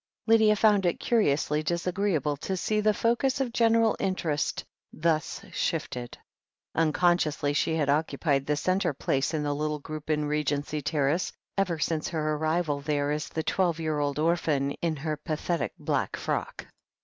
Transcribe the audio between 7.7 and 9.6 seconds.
had occupied the centre place in the